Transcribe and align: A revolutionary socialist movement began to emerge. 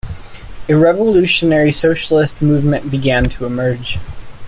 A 0.67 0.73
revolutionary 0.75 1.71
socialist 1.71 2.41
movement 2.41 2.89
began 2.89 3.25
to 3.25 3.45
emerge. 3.45 3.99